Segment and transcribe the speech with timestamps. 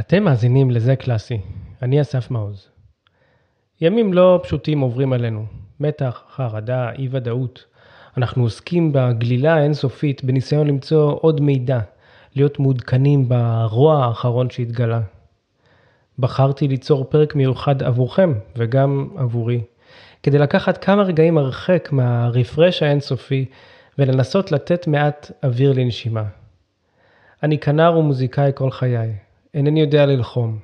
[0.00, 1.40] אתם מאזינים לזה קלאסי,
[1.82, 2.68] אני אסף מעוז.
[3.80, 5.44] ימים לא פשוטים עוברים עלינו,
[5.80, 7.64] מתח, חרדה, אי ודאות.
[8.16, 11.80] אנחנו עוסקים בגלילה האינסופית בניסיון למצוא עוד מידע,
[12.36, 15.00] להיות מעודכנים ברוע האחרון שהתגלה.
[16.18, 19.60] בחרתי ליצור פרק מיוחד עבורכם וגם עבורי,
[20.22, 23.44] כדי לקחת כמה רגעים הרחק מהרפרש האינסופי
[23.98, 26.24] ולנסות לתת מעט אוויר לנשימה.
[27.42, 29.14] אני כנר ומוזיקאי כל חיי,
[29.54, 30.58] אינני יודע ללחום,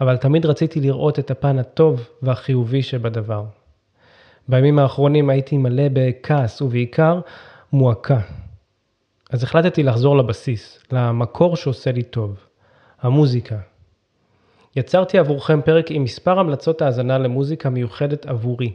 [0.00, 3.44] אבל תמיד רציתי לראות את הפן הטוב והחיובי שבדבר.
[4.48, 7.20] בימים האחרונים הייתי מלא בכעס ובעיקר
[7.72, 8.20] מועקה.
[9.30, 12.36] אז החלטתי לחזור לבסיס, למקור שעושה לי טוב,
[13.00, 13.58] המוזיקה.
[14.76, 18.72] יצרתי עבורכם פרק עם מספר המלצות האזנה למוזיקה מיוחדת עבורי.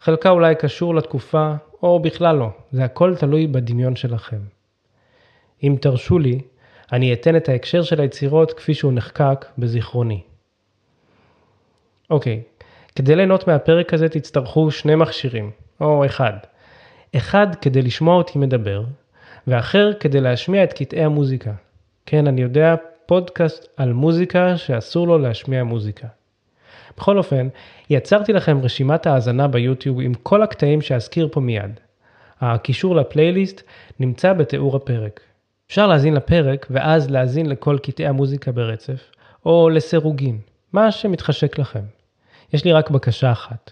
[0.00, 4.40] חלקה אולי קשור לתקופה, או בכלל לא, זה הכל תלוי בדמיון שלכם.
[5.62, 6.40] אם תרשו לי,
[6.92, 10.20] אני אתן את ההקשר של היצירות כפי שהוא נחקק בזיכרוני.
[12.10, 12.42] אוקיי,
[12.94, 16.32] כדי ליהנות מהפרק הזה תצטרכו שני מכשירים, או אחד.
[17.16, 18.84] אחד כדי לשמוע אותי מדבר,
[19.46, 21.52] ואחר כדי להשמיע את קטעי המוזיקה.
[22.06, 22.74] כן, אני יודע,
[23.06, 26.06] פודקאסט על מוזיקה שאסור לו להשמיע מוזיקה.
[26.96, 27.48] בכל אופן,
[27.90, 31.80] יצרתי לכם רשימת האזנה ביוטיוב עם כל הקטעים שאזכיר פה מיד.
[32.40, 33.62] הקישור לפלייליסט
[34.00, 35.20] נמצא בתיאור הפרק.
[35.66, 39.10] אפשר להאזין לפרק ואז להאזין לכל קטעי המוזיקה ברצף,
[39.46, 40.38] או לסירוגין,
[40.72, 41.84] מה שמתחשק לכם.
[42.52, 43.70] יש לי רק בקשה אחת.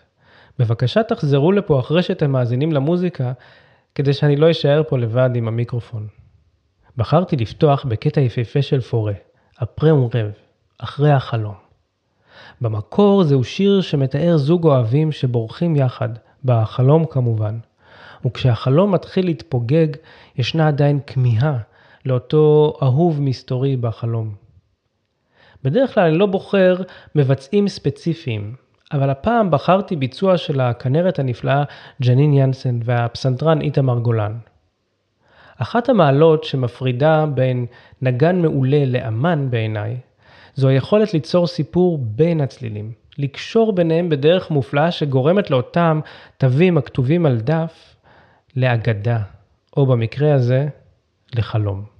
[0.58, 3.32] בבקשה תחזרו לפה אחרי שאתם מאזינים למוזיקה,
[3.94, 6.06] כדי שאני לא אשאר פה לבד עם המיקרופון.
[6.96, 9.12] בחרתי לפתוח בקטע יפהפה של פורה,
[9.58, 10.32] הפרה רב,
[10.78, 11.54] אחרי החלום.
[12.60, 16.08] במקור זהו שיר שמתאר זוג אוהבים שבורחים יחד,
[16.44, 17.58] בחלום כמובן.
[18.26, 19.88] וכשהחלום מתחיל להתפוגג,
[20.36, 21.58] ישנה עדיין כמיהה
[22.06, 24.34] לאותו אהוב מסתורי בחלום.
[25.64, 26.76] בדרך כלל אני לא בוחר
[27.14, 28.54] מבצעים ספציפיים,
[28.92, 31.62] אבל הפעם בחרתי ביצוע של הכנרת הנפלאה
[32.02, 34.38] ג'נין ינסן והפסנתרן איתמר גולן.
[35.56, 37.66] אחת המעלות שמפרידה בין
[38.02, 39.96] נגן מעולה לאמן בעיניי,
[40.54, 46.00] זו היכולת ליצור סיפור בין הצלילים, לקשור ביניהם בדרך מופלאה שגורמת לאותם
[46.38, 47.96] תווים הכתובים על דף
[48.56, 49.18] לאגדה,
[49.76, 50.68] או במקרה הזה,
[51.34, 51.91] לחלום.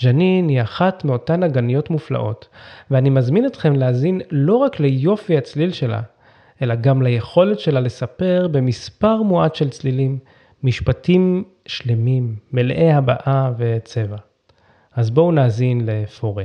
[0.00, 2.48] ז'נין היא אחת מאותן נגניות מופלאות,
[2.90, 6.00] ואני מזמין אתכם להאזין לא רק ליופי הצליל שלה,
[6.62, 10.18] אלא גם ליכולת שלה לספר במספר מועט של צלילים,
[10.62, 14.16] משפטים שלמים, מלאי הבעה וצבע.
[14.92, 16.44] אז בואו נאזין לפורה.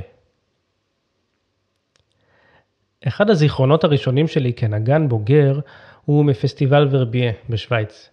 [3.08, 5.60] אחד הזיכרונות הראשונים שלי כנגן בוגר
[6.04, 8.10] הוא מפסטיבל ורבייה בשוויץ.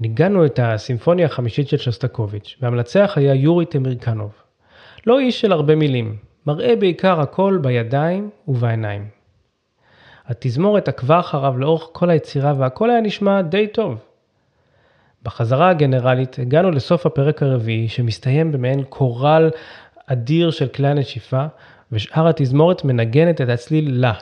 [0.00, 4.47] ניגענו את הסימפוניה החמישית של שוסטקוביץ', והמלצח היה יורי תמירקנוב.
[5.08, 9.08] לא איש של הרבה מילים, מראה בעיקר הכל בידיים ובעיניים.
[10.26, 14.04] התזמורת עקבה אחריו לאורך כל היצירה והכל היה נשמע די טוב.
[15.22, 19.50] בחזרה הגנרלית הגענו לסוף הפרק הרביעי שמסתיים במעין קורל
[20.06, 21.46] אדיר של כלי הנשיפה
[21.92, 24.12] ושאר התזמורת מנגנת את הצליל לה,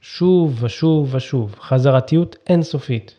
[0.00, 3.16] שוב ושוב ושוב, חזרתיות אינסופית.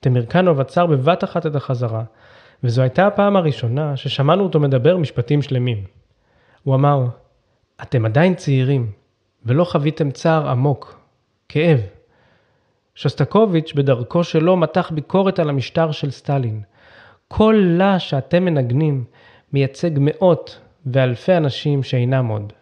[0.00, 2.02] תמירקנוב עצר בבת אחת את החזרה,
[2.64, 5.84] וזו הייתה הפעם הראשונה ששמענו אותו מדבר משפטים שלמים.
[6.62, 7.06] הוא אמר,
[7.82, 8.92] אתם עדיין צעירים,
[9.44, 11.00] ולא חוויתם צער עמוק,
[11.48, 11.80] כאב.
[12.94, 16.62] שוסטקוביץ' בדרכו שלו מתח ביקורת על המשטר של סטלין.
[17.28, 19.04] כל לה שאתם מנגנים
[19.52, 22.52] מייצג מאות ואלפי אנשים שאינם עוד.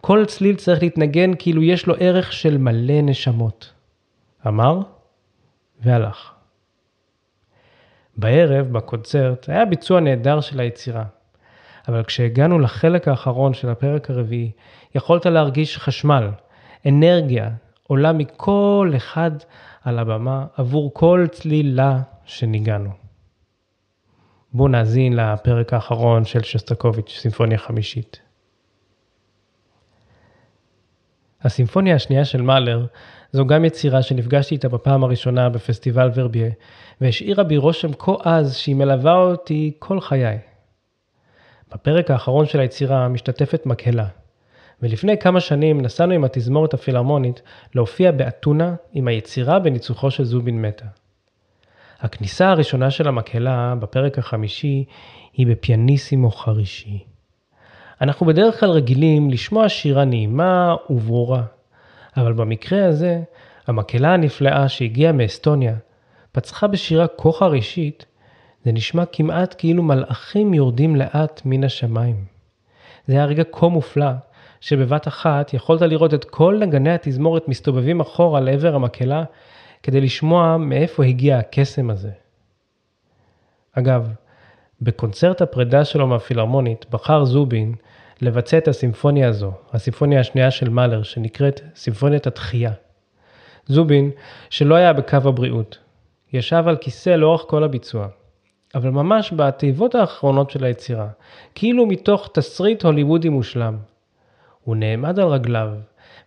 [0.00, 3.72] כל צליל צריך להתנגן כאילו יש לו ערך של מלא נשמות.
[4.46, 4.80] אמר
[5.80, 6.35] והלך.
[8.16, 11.04] בערב, בקונצרט, היה ביצוע נהדר של היצירה.
[11.88, 14.50] אבל כשהגענו לחלק האחרון של הפרק הרביעי,
[14.94, 16.30] יכולת להרגיש חשמל,
[16.86, 17.50] אנרגיה,
[17.82, 19.30] עולה מכל אחד
[19.84, 22.90] על הבמה עבור כל צלילה שניגענו.
[24.52, 28.25] בואו נאזין לפרק האחרון של שסטקוביץ', סימפוניה חמישית.
[31.42, 32.86] הסימפוניה השנייה של מאלר
[33.32, 36.50] זו גם יצירה שנפגשתי איתה בפעם הראשונה בפסטיבל ורביה,
[37.00, 40.38] והשאירה בי רושם כה עז שהיא מלווה אותי כל חיי.
[41.72, 44.06] בפרק האחרון של היצירה משתתפת מקהלה,
[44.82, 47.42] ולפני כמה שנים נסענו עם התזמורת הפילהרמונית
[47.74, 50.86] להופיע באתונה עם היצירה בניצוחו של זובין מטה.
[52.00, 54.84] הכניסה הראשונה של המקהלה בפרק החמישי
[55.32, 57.04] היא בפיאניסימו חרישי.
[58.00, 61.42] אנחנו בדרך כלל רגילים לשמוע שירה נעימה וברורה,
[62.16, 63.22] אבל במקרה הזה,
[63.66, 65.74] המקהלה הנפלאה שהגיעה מאסטוניה
[66.32, 68.06] פצחה בשירה כה חרישית,
[68.64, 72.24] זה נשמע כמעט כאילו מלאכים יורדים לאט מן השמיים.
[73.06, 74.10] זה היה רגע כה מופלא,
[74.60, 79.24] שבבת אחת יכולת לראות את כל נגני התזמורת מסתובבים אחורה לעבר המקהלה
[79.82, 82.10] כדי לשמוע מאיפה הגיע הקסם הזה.
[83.72, 84.12] אגב,
[84.80, 87.74] בקונצרט הפרידה שלו מהפילהרמונית בחר זובין
[88.20, 92.72] לבצע את הסימפוניה הזו, הסימפוניה השנייה של מאלר, שנקראת סימפוניית התחייה.
[93.66, 94.10] זובין,
[94.50, 95.78] שלא היה בקו הבריאות,
[96.32, 98.06] ישב על כיסא לאורך כל הביצוע,
[98.74, 101.08] אבל ממש בתיבות האחרונות של היצירה,
[101.54, 103.76] כאילו מתוך תסריט הוליוודי מושלם.
[104.64, 105.68] הוא נעמד על רגליו,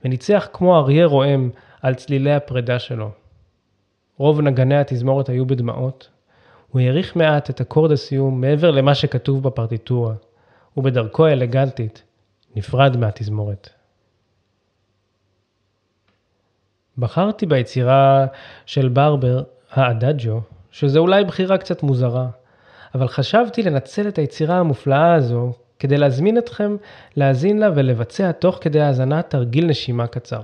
[0.06, 1.50] וניצח כמו אריה רועם
[1.81, 3.12] על צלילי הפרידה שלו.
[4.18, 6.10] רוב נגני התזמורת היו בדמעות.
[6.71, 10.13] הוא העריך מעט את אקורד הסיום מעבר למה שכתוב בפרטיטורה,
[10.77, 12.04] ובדרכו האלגנטית
[12.56, 13.69] נפרד מהתזמורת.
[16.98, 18.25] בחרתי ביצירה
[18.66, 22.27] של ברבר, האדאג'ו, שזה אולי בחירה קצת מוזרה,
[22.95, 26.75] אבל חשבתי לנצל את היצירה המופלאה הזו כדי להזמין אתכם
[27.15, 30.42] להאזין לה ולבצע תוך כדי האזנה תרגיל נשימה קצר.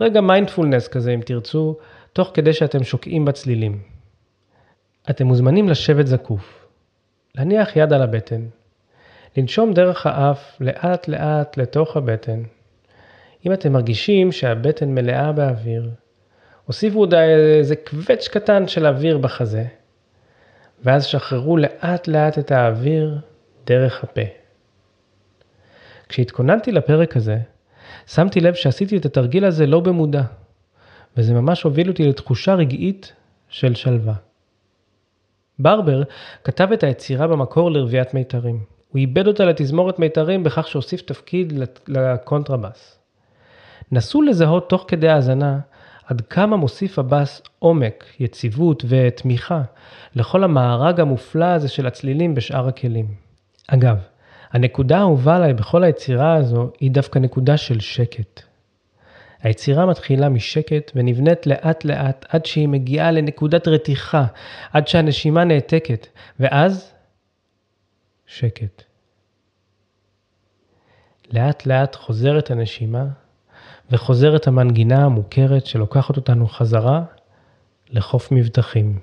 [0.00, 1.76] רגע מיינדפולנס כזה אם תרצו,
[2.12, 3.89] תוך כדי שאתם שוקעים בצלילים.
[5.10, 6.66] אתם מוזמנים לשבת זקוף,
[7.34, 8.46] להניח יד על הבטן,
[9.36, 12.42] לנשום דרך האף לאט לאט לתוך הבטן.
[13.46, 15.90] אם אתם מרגישים שהבטן מלאה באוויר,
[16.66, 19.64] הוסיפו עוד איזה קווץ' קטן של אוויר בחזה,
[20.84, 23.18] ואז שחררו לאט לאט את האוויר
[23.66, 24.20] דרך הפה.
[26.08, 27.38] כשהתכוננתי לפרק הזה,
[28.06, 30.22] שמתי לב שעשיתי את התרגיל הזה לא במודע,
[31.16, 33.12] וזה ממש הוביל אותי לתחושה רגעית
[33.48, 34.14] של שלווה.
[35.62, 36.02] ברבר
[36.44, 38.60] כתב את היצירה במקור לרביית מיתרים.
[38.88, 41.52] הוא איבד אותה לתזמורת מיתרים בכך שהוסיף תפקיד
[41.88, 42.98] לקונטרבאס.
[43.92, 45.58] נסו לזהות תוך כדי האזנה
[46.06, 49.62] עד כמה מוסיף הבאס עומק, יציבות ותמיכה
[50.14, 53.06] לכל המארג המופלא הזה של הצלילים בשאר הכלים.
[53.68, 53.96] אגב,
[54.52, 58.49] הנקודה האהובה עליי בכל היצירה הזו היא דווקא נקודה של שקט.
[59.42, 64.26] היצירה מתחילה משקט ונבנית לאט לאט עד שהיא מגיעה לנקודת רתיחה,
[64.72, 66.06] עד שהנשימה נעתקת,
[66.40, 66.92] ואז
[68.26, 68.82] שקט.
[71.32, 73.06] לאט לאט חוזרת הנשימה
[73.90, 77.02] וחוזרת המנגינה המוכרת שלוקחת אותנו חזרה
[77.90, 78.98] לחוף מבטחים.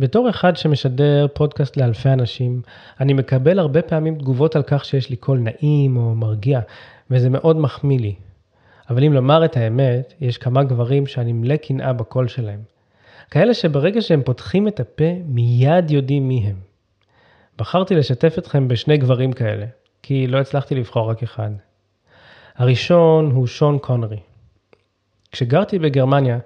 [0.00, 2.62] בתור אחד שמשדר פודקאסט לאלפי אנשים,
[3.00, 6.60] אני מקבל הרבה פעמים תגובות על כך שיש לי קול נעים או מרגיע,
[7.10, 8.14] וזה מאוד מחמיא לי.
[8.90, 12.60] אבל אם לומר את האמת, יש כמה גברים שאני מלא קנאה בקול שלהם.
[13.30, 16.56] כאלה שברגע שהם פותחים את הפה, מיד יודעים מי הם.
[17.58, 19.66] בחרתי לשתף אתכם בשני גברים כאלה,
[20.02, 21.50] כי לא הצלחתי לבחור רק אחד.
[22.56, 24.20] הראשון הוא שון קונרי.
[25.32, 26.38] כשגרתי בגרמניה,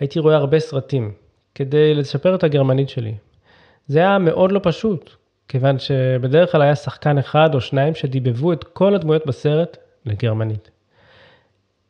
[0.00, 1.12] הייתי רואה הרבה סרטים,
[1.54, 3.14] כדי לשפר את הגרמנית שלי.
[3.86, 5.10] זה היה מאוד לא פשוט,
[5.48, 9.76] כיוון שבדרך כלל היה שחקן אחד או שניים שדיבבו את כל הדמויות בסרט
[10.06, 10.70] לגרמנית.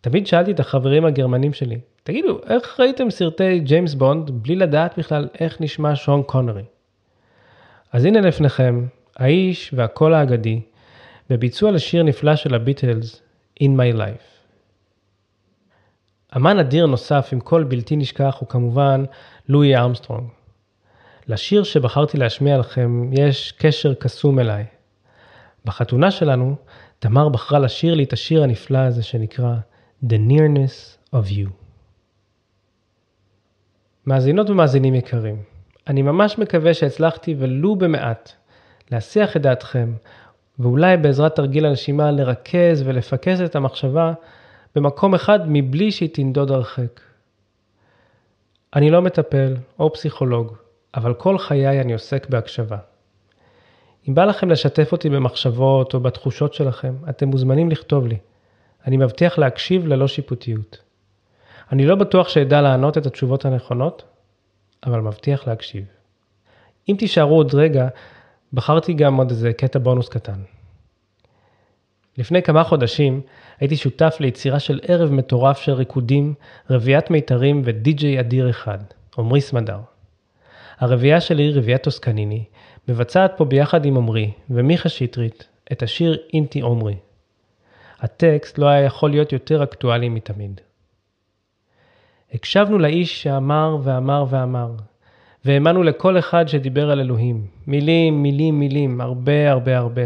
[0.01, 5.29] תמיד שאלתי את החברים הגרמנים שלי, תגידו, איך ראיתם סרטי ג'יימס בונד בלי לדעת בכלל
[5.41, 6.65] איך נשמע שון קונרי?
[7.93, 8.87] אז הנה לפניכם,
[9.17, 10.61] האיש והקול האגדי,
[11.31, 13.23] בביצוע לשיר נפלא של הביטלס,
[13.63, 14.33] In My Life.
[16.37, 19.05] אמן אדיר נוסף עם קול בלתי נשכח הוא כמובן
[19.49, 20.29] לואי ארמסטרונג.
[21.29, 24.65] לשיר שבחרתי להשמיע לכם יש קשר קסום אליי.
[25.65, 26.57] בחתונה שלנו,
[26.99, 29.55] תמר בחרה לשיר לי את השיר הנפלא הזה שנקרא
[30.05, 31.51] The Nearness of You.
[34.07, 35.43] מאזינות ומאזינים יקרים,
[35.87, 38.33] אני ממש מקווה שהצלחתי ולו במעט
[38.91, 39.93] להסיח את דעתכם,
[40.59, 44.13] ואולי בעזרת תרגיל הנשימה לרכז ולפקס את המחשבה
[44.75, 47.01] במקום אחד מבלי שהיא תנדוד הרחק.
[48.77, 50.57] אני לא מטפל או פסיכולוג,
[50.95, 52.77] אבל כל חיי אני עוסק בהקשבה.
[54.09, 58.19] אם בא לכם לשתף אותי במחשבות או בתחושות שלכם, אתם מוזמנים לכתוב לי.
[58.87, 60.79] אני מבטיח להקשיב ללא שיפוטיות.
[61.73, 64.03] אני לא בטוח שאדע לענות את התשובות הנכונות,
[64.87, 65.85] אבל מבטיח להקשיב.
[66.89, 67.89] אם תישארו עוד רגע,
[68.53, 70.43] בחרתי גם עוד איזה קטע בונוס קטן.
[72.19, 73.21] לפני כמה חודשים
[73.61, 76.35] הייתי שותף ליצירה של ערב מטורף של ריקודים,
[76.71, 78.79] רביעיית מיתרים ודי-ג'יי אדיר אחד,
[79.19, 79.79] עמרי סמדר.
[80.79, 82.45] הרביעייה שלי, רביעיית טוסקניני,
[82.89, 86.97] מבצעת פה ביחד עם עמרי ומיכה שטרית את השיר אינטי עומרי.
[88.01, 90.61] הטקסט לא היה יכול להיות יותר אקטואלי מתמיד.
[92.35, 94.73] הקשבנו לאיש שאמר ואמר ואמר,
[95.45, 97.47] והאמנו לכל אחד שדיבר על אלוהים.
[97.67, 100.03] מילים, מילים, מילים, הרבה הרבה הרבה.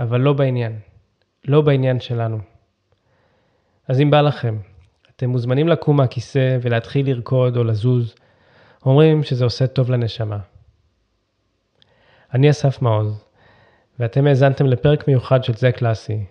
[0.00, 0.78] אבל לא בעניין.
[1.44, 2.38] לא בעניין שלנו.
[3.88, 4.58] אז אם בא לכם,
[5.16, 8.14] אתם מוזמנים לקום מהכיסא ולהתחיל לרקוד או לזוז.
[8.86, 10.38] אומרים שזה עושה טוב לנשמה.
[12.34, 13.24] אני אסף מעוז,
[13.98, 16.24] ואתם האזנתם לפרק מיוחד של זה קלאסי,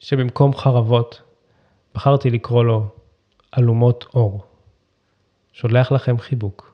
[0.00, 1.22] שבמקום חרבות
[1.94, 2.86] בחרתי לקרוא לו
[3.58, 4.44] אלומות אור.
[5.52, 6.71] שולח לכם חיבוק.